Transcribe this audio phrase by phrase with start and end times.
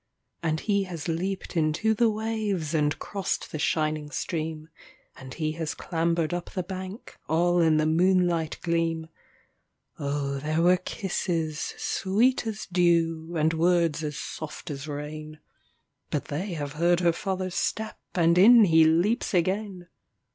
[0.41, 4.67] And he has leaped into the waves, and crossed the shining stream,
[5.15, 9.09] And he has clambered up the bank, all in the moonlight gleam;
[9.99, 15.37] Oh there were kisses sweet as dew, and words as soft as rain,
[16.09, 19.87] But they have heard her father's step, and in he leaps again!